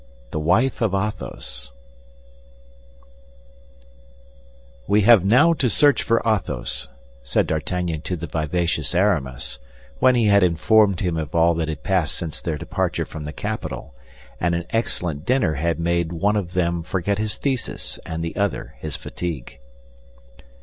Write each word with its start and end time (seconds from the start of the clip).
THE 0.31 0.39
WIFE 0.39 0.81
OF 0.81 0.95
ATHOS 0.95 1.71
We 4.87 5.01
have 5.01 5.23
now 5.23 5.53
to 5.53 5.69
search 5.69 6.01
for 6.01 6.23
Athos," 6.25 6.87
said 7.21 7.45
D'Artagnan 7.45 8.01
to 8.01 8.15
the 8.15 8.25
vivacious 8.25 8.95
Aramis, 8.95 9.59
when 9.99 10.15
he 10.15 10.25
had 10.25 10.41
informed 10.41 11.01
him 11.01 11.17
of 11.17 11.35
all 11.35 11.53
that 11.53 11.67
had 11.69 11.83
passed 11.83 12.15
since 12.15 12.41
their 12.41 12.57
departure 12.57 13.05
from 13.05 13.25
the 13.25 13.31
capital, 13.31 13.93
and 14.39 14.55
an 14.55 14.65
excellent 14.71 15.23
dinner 15.23 15.53
had 15.53 15.79
made 15.79 16.11
one 16.11 16.35
of 16.35 16.53
them 16.55 16.81
forget 16.81 17.19
his 17.19 17.37
thesis 17.37 17.99
and 18.03 18.23
the 18.23 18.35
other 18.35 18.73
his 18.79 18.95
fatigue. 18.97 19.59